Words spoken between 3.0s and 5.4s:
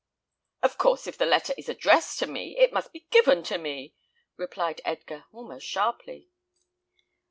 given to me," replied Edgar,